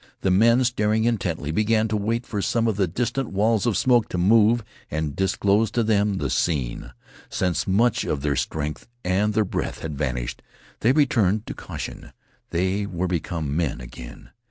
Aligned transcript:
The 0.21 0.31
men, 0.31 0.63
staring 0.63 1.03
intently, 1.03 1.51
began 1.51 1.87
to 1.89 1.95
wait 1.95 2.25
for 2.25 2.41
some 2.41 2.67
of 2.67 2.75
the 2.75 2.87
distant 2.87 3.29
walls 3.29 3.67
of 3.67 3.77
smoke 3.77 4.09
to 4.09 4.17
move 4.17 4.63
and 4.89 5.15
disclose 5.15 5.69
to 5.77 5.83
them 5.83 6.15
the 6.17 6.31
scene. 6.31 6.91
Since 7.29 7.67
much 7.67 8.03
of 8.03 8.21
their 8.23 8.35
strength 8.35 8.87
and 9.03 9.35
their 9.35 9.45
breath 9.45 9.81
had 9.81 9.95
vanished, 9.99 10.41
they 10.79 10.91
returned 10.91 11.45
to 11.45 11.53
caution. 11.53 12.13
They 12.49 12.87
were 12.87 13.05
become 13.05 13.55
men 13.55 13.79
again. 13.79 14.31